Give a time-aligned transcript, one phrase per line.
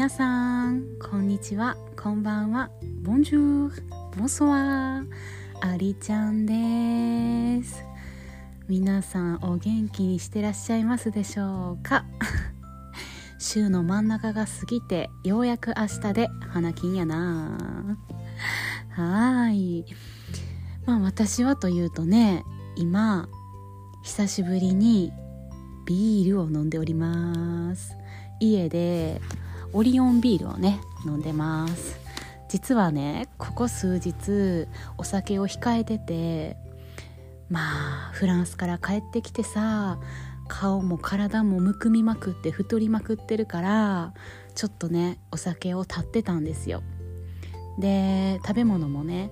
[0.00, 1.76] 皆さんこんにちは。
[1.94, 2.70] こんばんは。
[3.02, 3.82] ボンジュー
[4.16, 5.06] ボンソワー
[5.60, 7.84] ありちゃんです。
[8.66, 12.06] 皆さんお元気にしてらっしゃいますでしょうか？
[13.38, 17.98] 週の真ん中が過ぎてようやく明日で花金やな。
[18.88, 19.84] はい。
[20.86, 23.28] まあ私はというとね今
[24.02, 25.12] 久しぶりに
[25.84, 27.94] ビールを飲んでおります。
[28.40, 29.20] 家で
[29.72, 31.98] オリオンビールをね飲んでます。
[32.48, 34.66] 実はねここ数日
[34.98, 36.56] お酒を控えてて
[37.48, 39.98] まあフランスから帰ってきてさ
[40.48, 44.14] 顔も体もむくみまくって太りまくってるから
[44.56, 46.82] ちょっとねお酒を断ってたんですよ。
[47.78, 49.30] で食べ物もね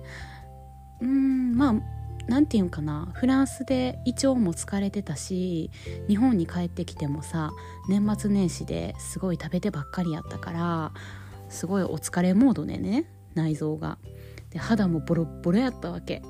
[1.01, 1.98] うんまあ
[2.29, 5.71] 何て言うんかなフランスで胃腸も疲れてたし
[6.07, 7.51] 日本に帰ってきてもさ
[7.89, 10.93] 年末年始ですごい食べてばっかりやったから
[11.49, 13.97] すごいお疲れモードでね内臓が。
[14.51, 16.21] で肌もボロッボロやったわけ。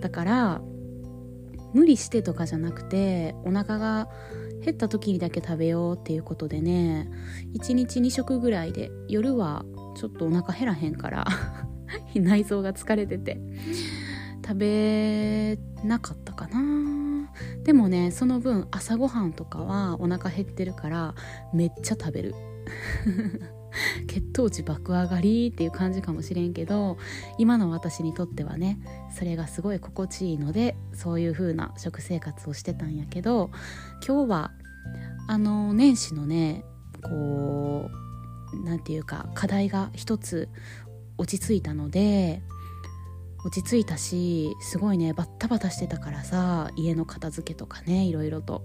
[0.00, 0.60] だから
[1.72, 4.08] 無理してとかじゃなくてお腹が
[4.64, 7.08] 減った時にだけ食べようっていうことでね
[7.54, 9.64] 1日2食ぐらいで夜は
[9.96, 11.26] ちょっとお腹減らへんから
[12.14, 13.40] 内臓が疲れてて。
[14.46, 17.30] 食べなかったかな。
[17.64, 21.14] でもねその分朝ごはんとかはお腹減ってるから
[21.52, 22.34] めっちゃ食べる。
[24.06, 26.96] 血糖値爆上がりっていう感じかもしれんけど
[27.36, 28.78] 今の私にとってはね
[29.14, 33.50] それがすごい心地いいのでそういう風な食生活をしてたんやけど
[34.06, 34.52] 今日は
[35.28, 36.64] あの年始のね
[37.02, 37.90] こ
[38.52, 40.48] う何て言うか課題が一つ
[41.18, 42.42] 落ち着いたので
[43.46, 48.64] 落ち着いたしすごいねバッタバタしてたからさ家の片付けとかねいろいろと。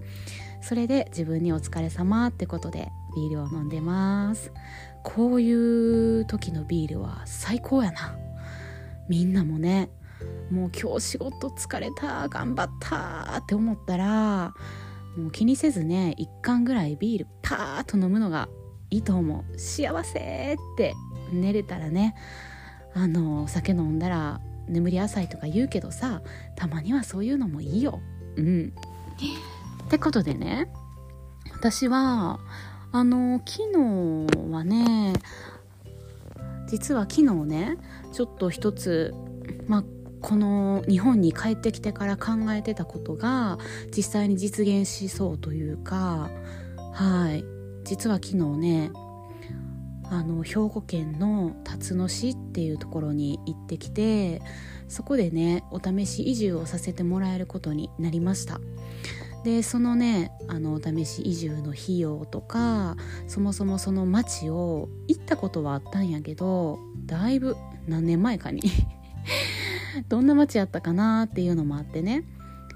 [0.60, 4.52] それで自分にお疲れ様ってことでビールを飲んでます。
[5.04, 5.52] こうい
[6.20, 8.16] う時のビールは最高やな。
[9.08, 9.88] みんなもね
[10.50, 14.52] もう今日仕事疲れた頑張ったって思ったら
[15.16, 18.48] もう気にせずね1缶ぐらいビールパーッと飲むのが
[18.90, 19.58] いいと思う。
[19.58, 20.94] 幸せって
[21.32, 22.16] 寝れたらね
[22.94, 26.22] あのお酒飲んだら眠り浅いとか言うけどさ
[26.56, 28.00] たまにはそういうのもいいよ。
[28.36, 28.72] うん。
[29.86, 30.72] ってことでね
[31.52, 32.40] 私は
[32.92, 35.12] あの昨日はね
[36.66, 37.76] 実は昨日ね
[38.12, 39.14] ちょっと一つ
[39.66, 39.84] まあ
[40.20, 43.58] この日本に帰ってきてから考えてたことが
[43.94, 46.30] 実際に実現しそうというか
[46.92, 47.44] はい。
[47.84, 48.90] 実は昨日ね
[50.12, 54.42] あの兵庫県の辰野市っていうところに行ってきて
[54.86, 58.60] そこでねお試し移住をさせてもらえることになりました。
[59.42, 62.96] でそのねあのお試し移住の費用とか
[63.26, 67.56] そもそもその町を行ったことはあったんやけどだいぶ
[67.88, 68.62] 何年前かに
[70.08, 72.24] どんな町やったかなっていうのもあってね。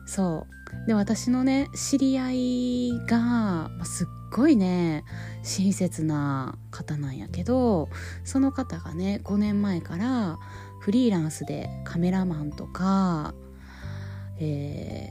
[0.06, 0.46] そ
[0.84, 0.86] う。
[0.86, 5.04] で私のね知り合いが、すっごいね
[5.42, 7.88] 親切な方なんやけど
[8.22, 10.38] その方がね5年前から
[10.80, 13.34] フリーランスでカメラマンとか、
[14.38, 15.10] え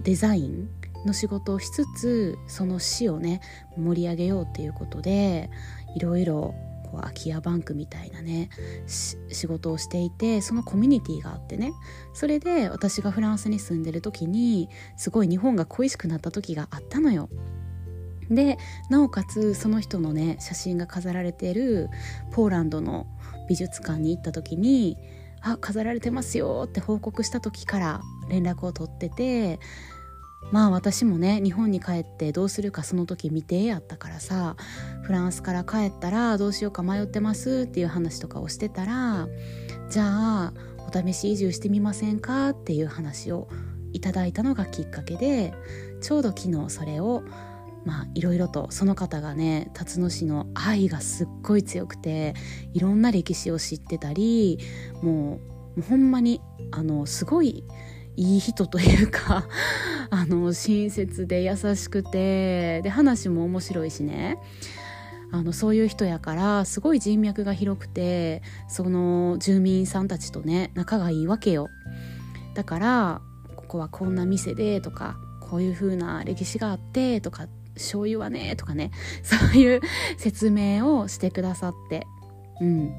[0.00, 0.68] ー、デザイン
[1.04, 3.40] の仕事をしつつその市をね
[3.76, 5.50] 盛り上げようっていうことで
[5.96, 6.54] いろいろ
[6.84, 8.50] こう空き家バンクみたいなね
[8.86, 11.72] 仕事をしていてそのコミュニティがあってね
[12.14, 17.28] それで私がフランスに住んでる時にすごい日本が恋しくなった時があったのよ。
[18.30, 21.88] でなおかつその人のね写真が飾られている
[22.32, 23.06] ポーランドの
[23.48, 24.96] 美術館に行った時に
[25.42, 29.58] 「あ飾られてますよ」って報告した時から連絡を取ってて
[30.50, 34.56] まあ私もね日本に帰ってどうするかその時未定やったからさ
[35.02, 39.28] フランスから帰ったらどうしようか迷ってますっていう話とかをしてたら
[39.90, 43.48] じゃあお試し移住してみませんかっていう話を
[43.92, 45.52] いただいたのがきっかけで
[46.00, 47.22] ちょうど昨日それを
[47.84, 52.34] まあいろいろとその方がね辰野市の愛がすっごい強くて
[52.74, 54.58] いろんな歴史を知ってたり
[55.02, 55.40] も
[55.76, 56.40] うほんまに
[56.70, 57.64] あのすごい
[58.16, 59.48] いい人というか
[60.10, 64.38] あの親切で優しくてで話も面白いしね。
[65.34, 71.68] あのそういう人やからすごい人脈が広くてその住民さんたちとね仲がいいわけよ。
[72.52, 73.22] だから
[73.56, 78.90] ここはこんな店でとかこういう風な歴史があってとかっ醤油はねとかね
[79.22, 79.80] そういう
[80.16, 82.06] 説明をしてくださって。
[82.60, 82.92] うん。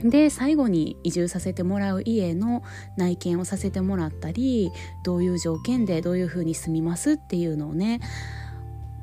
[0.00, 2.62] で最後に移住させてもらう家の
[2.98, 4.70] 内見をさせてもらったり
[5.04, 8.00] どういう条件でどういう風に住みますっていうのをね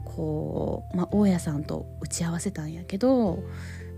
[0.05, 3.43] こう、まあ、大家さんと打ち合わせたんやけど、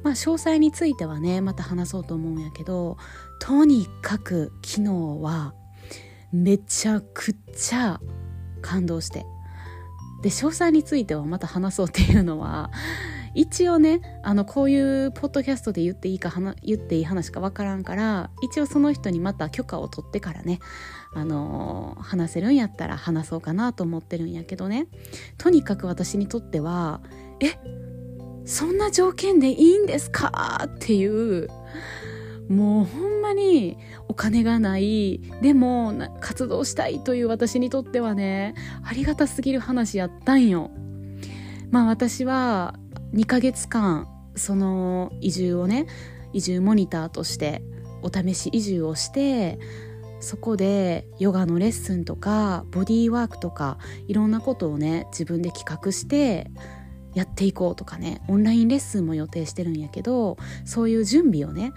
[0.04, 2.98] まあ、詳細についてはねまた話そうと思うんやけど
[3.42, 4.92] とにかく昨日
[5.22, 5.54] は
[6.32, 8.00] めちゃくちゃ
[8.62, 9.26] 感動して。
[10.26, 12.72] で詳細についてはまた話そうっていうのは
[13.36, 16.34] 一応ねあのこういうポッドキャストで言っていいか
[16.64, 20.58] 言っていい話か分からんから一応その人にまた許可を取ってからね
[21.14, 24.88] あの、話せるんやったら話そうかなと思ってるんやけどね。
[25.38, 27.02] とにかく私にとっては
[27.40, 27.54] え
[28.46, 30.64] そんな条件でいいんですか？
[30.66, 31.50] っていう
[32.50, 33.78] もうほんまに
[34.08, 38.54] お金がないでも活動したいという私にとってはね
[38.84, 40.72] ありがたすぎる話やったんよ。
[41.72, 42.76] まあ私は
[43.14, 45.88] 2ヶ月間その移住をね
[46.34, 47.64] 移住モニターとして
[48.02, 49.58] お試し移住をして
[50.20, 53.78] そこでヨガのレッスンとかボディーワークとか
[54.08, 56.52] いろんなことをね自分で企画して
[57.14, 61.74] やっていこうとかねオンラインレッスンも予定してるんやけどそういう準備をね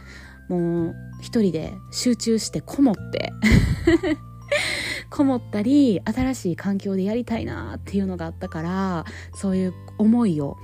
[0.48, 3.32] もう一人で集中してこもって
[5.10, 9.04] こもったり新しい環境でやりたいなっていうのがあったから
[9.34, 10.56] そういう思いを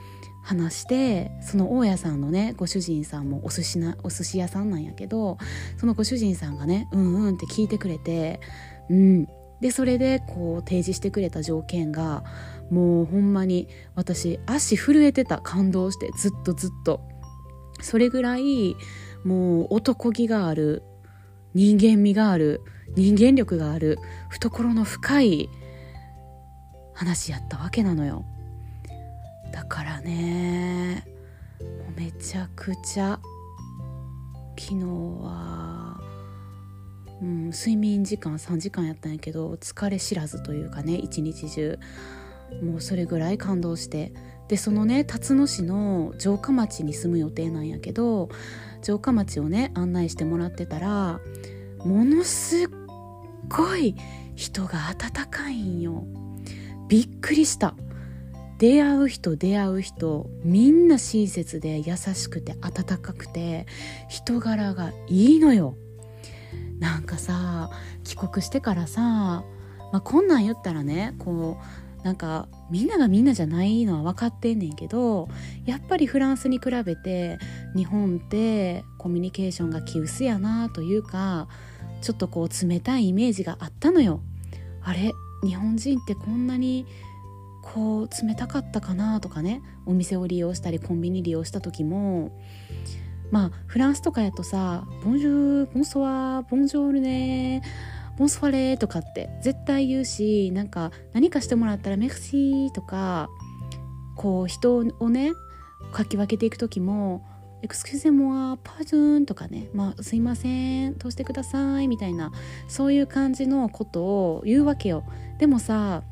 [0.42, 5.38] 話してその大家さんのねご主人さんもお寿司なお寿司屋さんなんやけど
[5.78, 8.40] そのご主人さんがねうんうんって聞いてくれて
[8.90, 9.28] うん。
[9.60, 12.22] でそれでこう提示してくれた条件が
[12.70, 15.38] もうほんまに私足震えてた。
[15.38, 17.00] 感動してずっとずっと。
[17.80, 18.76] それぐらい
[19.24, 20.82] もう男気がある
[21.54, 22.60] 人間味がある
[22.96, 23.98] 人間力がある
[24.28, 25.48] 懐の深い
[26.94, 28.24] 話やったわけなのよ。
[29.52, 31.04] だからね
[31.96, 33.20] めちゃくちゃ
[34.58, 34.84] 昨日
[35.22, 36.00] は、
[37.22, 41.78] うん、睡眠時間3時間やったんやけど疲れ知らずというかね一日中。
[42.62, 44.12] もうそれぐらい感動して
[44.48, 48.28] でそのね辰野市の城下町に住む予定なんやけど
[48.82, 51.20] 城下町をね案内してもらってたら
[51.84, 52.68] ものすっ
[53.48, 53.94] ごい
[54.34, 56.04] 人が温かいんよ。
[56.88, 57.74] びっくりした。
[58.58, 63.66] 出会う人出会う人みんな親切で優しくて温かくて
[64.08, 65.76] 人柄がいいのよ。
[66.78, 67.70] なんかさ
[68.04, 69.44] 帰国してからさ、ま
[69.94, 75.28] あ、こんなん言ったらねこうなんかみんながみんなじゃないのは分かってんねんけど
[75.64, 77.38] やっぱりフランスに比べて
[77.74, 81.48] 日本ってコミュニケーションが気薄やなというか
[82.02, 84.20] ちょっとこう冷たいイメージがあったのよ。
[84.82, 85.12] あれ？
[85.42, 86.86] 日本人ってこんなに
[87.62, 89.62] こう冷たかったかなとかね。
[89.86, 92.38] お店を利用したりコンビニ利用した時も。
[93.30, 97.62] まあフランスとかやとさ「ボンジューボンソワーボンジョールね
[98.18, 103.28] ボンソワレ」とかって絶対言うしなんか何かしてもらったら「メクシー」とか
[104.16, 105.32] こう人をね
[105.92, 107.24] かき分けていく時も
[107.62, 112.32] 「エクスキューゼモアパージュン」とかね「まあ、すいません通してください」みたいな
[112.68, 115.04] そういう感じのことを言うわけよ。
[115.38, 116.02] でもさ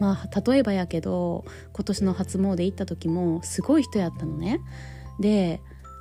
[0.00, 4.60] まあ例えばやけど今年の初詣行った時もすごい人やったのね
[5.20, 5.60] で、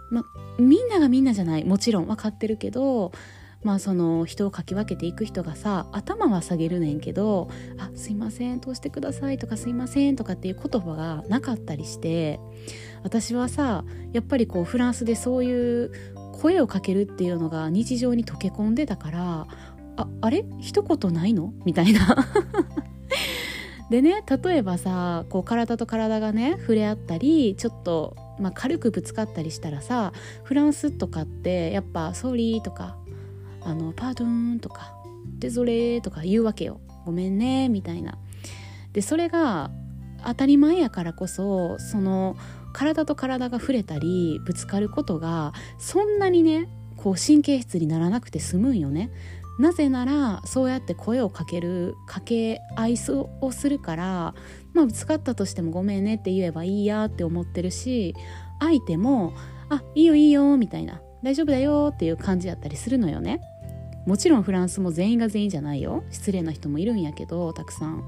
[0.10, 0.24] ま、
[0.58, 3.12] みんながみんなじゃないもちろん分かってるけど
[3.64, 7.50] まあその人をかき分けていく人がさ頭は下げるねんけど
[7.80, 12.40] 「あすいません通してください」とか「すいません」とかっていう言葉がなかったりして
[13.04, 15.92] 私はさやっぱりこうフランスでそういう
[16.34, 19.48] 声をかけるっていうのが日常に溶け込んでたから
[19.96, 20.46] 「ああれ？
[20.60, 22.28] 一言ないの?」みたいな
[23.90, 32.98] でね例えばさこう体と体がね触れ合ったりちょっと、まあ、軽くぶつかったりしたらさフランスとかってやっぱ「ソーリー」とか
[33.66, 34.94] 「あのパートゥーン」とか
[35.40, 38.18] 「デゾレー」とか言うわけよ「ごめんね」みたいな。
[38.94, 39.72] でそれが
[40.26, 42.38] 当たり前やからこそその
[42.74, 49.12] 体と体が触れたりぶつかることがそんなにねこう神経質にならなくて済むんよね。
[49.60, 52.96] なぜならそうやって声をかける掛け合い
[53.42, 54.34] をするから
[54.74, 58.16] まあぶつかったとしてもごめんねって言えばいいやって思ってるし
[58.60, 59.34] 相手も
[59.70, 61.02] あいいよいいよみたいな。
[61.24, 63.40] 大丈夫だよっていう感じやったりするのよね。
[64.06, 66.04] もちろんフランスも全員が全員じゃないよ。
[66.12, 68.04] 失礼な人もいるんやけどたくさん。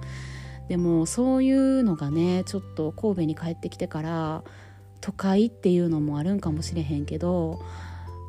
[0.68, 4.44] でもそういうのがねちょっと神戸に帰ってきてから
[5.02, 7.60] 都会っていうのもあるんかもしれへんけど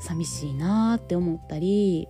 [0.01, 2.07] 寂しいなって思ったり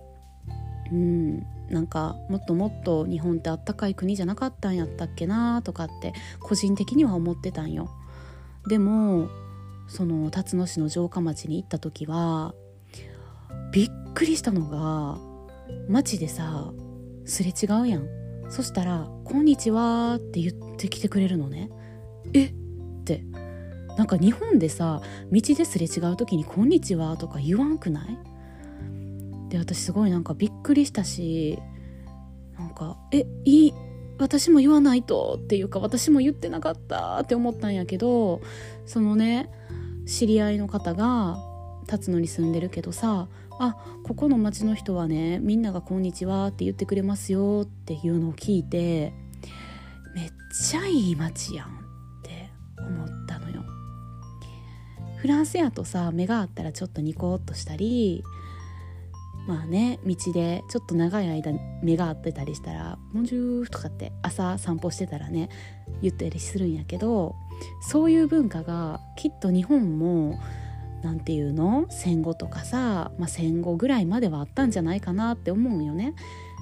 [0.91, 7.89] うんなんかもっともっと日本ってあったかい国じゃなかったんやったっけなとかって個人的には思ってたんよ。
[8.67, 9.29] でも
[9.87, 12.53] その辰野市の城下町に行った時は
[13.71, 15.17] びっくりしたのが
[15.87, 16.73] 街でさ
[17.25, 18.07] すれ違うやん。
[18.49, 21.69] そしたら「こんにちは」って言ってきてくれるのね。
[22.33, 22.45] え？
[22.45, 22.53] っ
[23.03, 23.23] て。
[23.97, 28.17] なんか日本でさ道ですれ違う時に「こんにちは」とか言わんくない？
[29.49, 31.57] で私すごいなんかびっくりしたし
[32.59, 33.73] なんか「えいい
[34.19, 38.41] 私も言わないと」っていうか私も言ってなかったって思ったんやけど
[38.85, 39.49] そのね
[40.05, 41.39] 知り合いの方が
[41.87, 43.27] 辰野に住んでるけどさ
[43.59, 49.13] あここの町の人はねみんなが「こんにちは」って言ってくれますよっていうのを聞いて
[50.15, 50.31] めっ
[50.67, 51.69] ちゃいい町やんっ
[52.23, 52.49] て
[52.79, 53.63] 思ったのよ。
[55.17, 58.23] フランスやとさ目があったらちょっとニコッとしたり
[59.47, 65.49] まあね道でちょっと長い間目が合ってたりしたら「モンジュー」とかって朝散歩してたらね
[66.01, 67.33] 言ったりするんやけど
[67.81, 70.39] そういう文化がきっと日本も
[71.03, 71.85] 何て言うの？
[71.89, 76.13] 戦後とかさ、まあ、戦後ぐらいまではあったんじゃないかなって思うよね。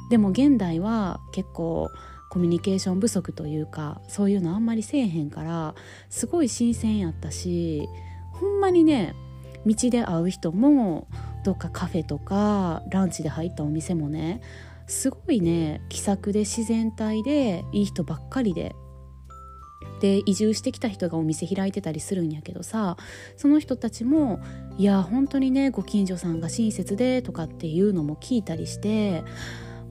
[0.10, 1.90] でも現代は結構
[2.30, 5.74] コミュニケーション不足というかそういうのあんまりせえへんから
[6.10, 7.88] すごい新鮮やったし
[8.34, 9.16] ほんまにね
[9.66, 11.08] 道で会う人も
[11.44, 14.42] どっかカフェとかランチで入ったお店もね
[14.86, 18.76] すごいね気さくで自然体でいい人ばっかりで
[20.00, 22.98] で移住してきた人がお店開いてたりするんやけどさ
[23.38, 24.40] その人たちも
[24.78, 29.24] 「いや本当にねご近所さんが親切で」とかっていうのも聞いたりして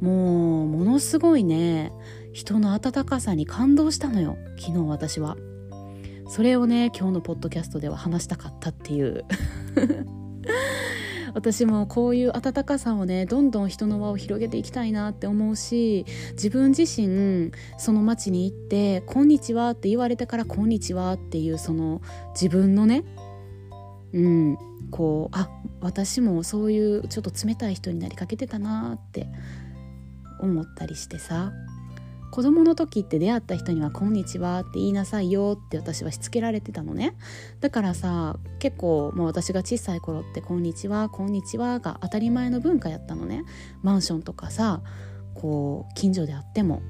[0.00, 1.92] もうものすごいね
[2.32, 5.36] 人の温かさに感動したのよ昨日私は。
[6.26, 9.24] それをね今日のポッドキャストでは話したかったっていう
[11.34, 22.00] 私もこういう温かさをねどんどん人の輪を広げていきたいなって思うし自分自身その街に行って「こんにちは」って言われてから「こんにちは」っていうその
[22.32, 23.04] 自分のね
[24.12, 24.58] うん
[24.90, 25.50] こうあ
[25.80, 29.26] 私もそういうちょっと冷たい人になりかけてたなって
[30.40, 31.52] 思ったりしてさ。
[32.34, 37.14] 子供の時って出会った人には「こんにちは」って言いなさいよって私はしつけられてたのね。
[37.60, 43.44] だからさ結構もう私が小さい頃って「こんにちはこんにちは」が当たり前の文化やったのね。
[43.82, 44.82] マンションとかさ
[45.36, 46.82] こう近所であっても。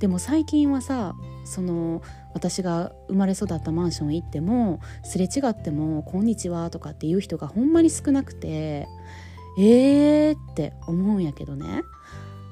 [0.00, 1.14] でも最近はさ
[1.44, 2.02] その
[2.34, 8.88] 私が生まれ育ったマンション行ってもすれ違っても「こんにちは」とかっていう人がほんまに少なくて
[9.56, 11.82] えーって思うんやけどね。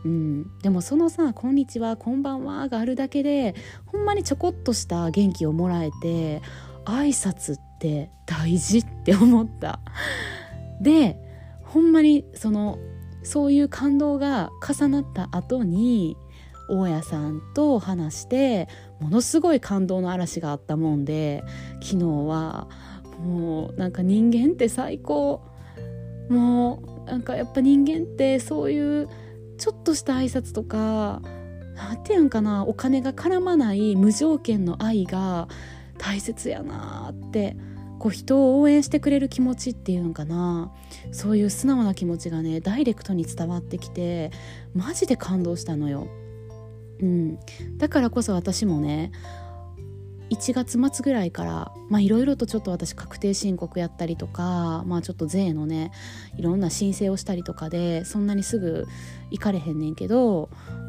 [0.04, 3.54] うん、でもそのさ「こんにちはこんばんは」があるだけで
[3.86, 6.42] ほんまにちょこっとした元気をもらえて
[6.84, 9.80] 挨拶って大事って思った。
[10.80, 11.16] で
[11.62, 12.78] ほんまにその
[13.22, 16.16] そういう感動が重なった後に
[16.68, 18.68] 大家さんと話して
[19.00, 21.44] ものすごい感動の嵐があったもんで
[21.80, 22.68] 昨日は
[23.24, 25.40] もうなんか人間って最高。
[26.28, 29.08] もうなんかやっぱ人間ってそういう
[29.62, 31.22] ちょっとした挨拶とか
[31.76, 35.46] 何て言うんかなお金が絡まない無条件の愛が
[35.98, 37.56] 大切やなって
[38.00, 40.72] こう人を応援してくれる気持ちっていうんかな
[41.12, 44.32] そういう素直な気持ちがねダイレクトに伝わってきて
[44.74, 46.08] マジで感動したのよ。
[46.98, 47.38] うん、
[47.78, 49.12] だからこそ私もね
[50.32, 55.92] 1月末ぐらいからいろいろとちょっと私確定申告やったりとか、まあ、ちょっと税のね
[56.38, 58.86] いろんな申請をしたりとかでそんなにすぐ
[59.30, 60.48] 行かれへんねんけど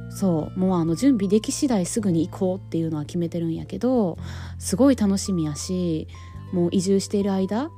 [0.09, 4.17] そうもうあの準備でき次第すぐに行こうっていうのは決めてるんやけど
[4.59, 6.07] すごい楽しみやし
[6.53, 7.69] もう移住している間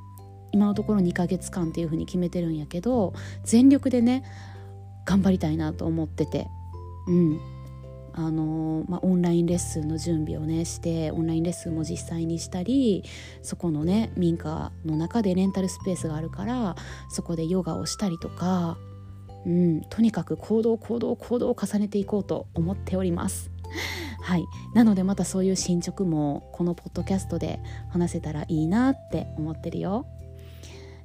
[0.51, 4.23] 今のところ2ヶ月間っていう風に決めてるんやけど全力でね
[5.05, 6.47] 頑張りたいなと思ってて。
[7.07, 7.54] うん。
[8.17, 13.03] あのまあ、オンラインレッスンの準備をねしてオンラインレッスンも実際にしたり
[13.41, 16.77] そこのね民家の中でレンタルスペースがあるから
[17.09, 18.77] そこでヨガをしたりとか、
[19.45, 23.51] うん、とにかく行動行動行動を重ねていこうと思っております。
[24.21, 30.05] はい、なのでまたそういう進捗もこのポッドキャストで話せたらいいなって思ってるよ。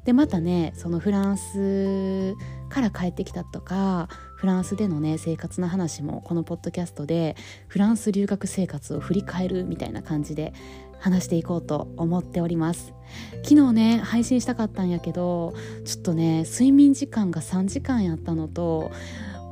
[0.05, 2.35] でまたねそのフランス
[2.71, 7.37] から帰ってきたとかフランスでのね生活の話もこのポッドキャストで
[7.69, 10.55] フランス留学生活を振り返るみたいな感じで
[10.99, 12.95] 話していこうと思っております。
[13.43, 15.53] 昨日ね配信したかったんやけど
[15.85, 18.93] ちょっとね睡眠時間が3時間やったのと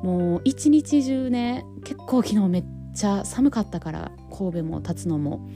[0.02, 5.48] もう一日中ね結構昨日めっちゃ寒かったから神戸も立つのも。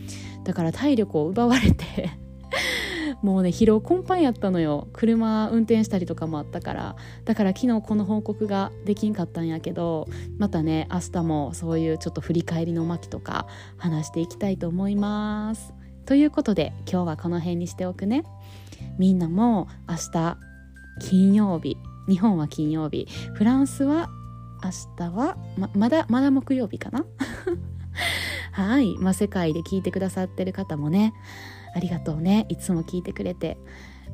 [0.45, 2.11] だから体力を奪われて
[3.23, 4.89] もうね疲労困憊やったのよ。
[4.93, 6.97] 車運転したりとかもあったから。
[7.25, 15.73] だから昨日この報告ができんかったんやけどまたね明日もそういうちょっと振り返りの巻とか話していきたいと思います。
[16.05, 18.25] ということで今日はこの辺にしておくね。
[18.99, 20.39] みんなも明日
[21.01, 21.77] 金曜日
[22.09, 23.07] 日本は金曜日。
[23.35, 24.09] フランスは
[24.65, 27.05] 明日はままだまだ木曜日かな？
[28.53, 31.15] はい、まあ、世界で聞いてくださってる方もね
[31.75, 32.47] ありがとうね。
[32.49, 33.57] いつも聞いてくれて。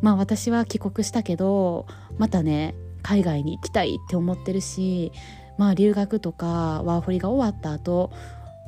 [0.00, 1.86] まあ私は帰国したけど
[2.18, 5.12] またね海外に行きたいって思ってるし
[5.56, 8.12] まあ留学とかワーホリが終わった後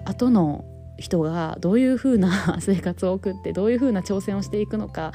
[0.04, 0.64] 後の
[0.99, 5.12] 人がどういう風な 生活を送ってどういう風な挑戦をしていくのか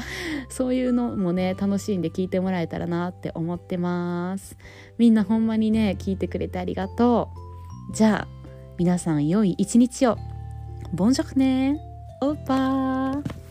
[0.49, 4.57] そういうのもね楽しんで聞いてもらえたらなって思ってます。
[4.97, 7.29] みんなほんまにね聞いてくれてありがと
[7.91, 7.95] う。
[7.95, 8.27] じゃあ
[8.77, 10.17] 皆さん良い一日を。
[10.93, 11.79] ボンジョクね。
[12.21, 13.44] オーパー